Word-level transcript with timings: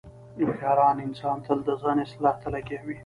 هوښیار 0.47 0.77
انسان 1.07 1.37
تل 1.45 1.59
د 1.67 1.69
ځان 1.81 1.97
اصلاح 2.05 2.35
ته 2.41 2.47
لګیا 2.55 2.79
وي. 2.85 2.97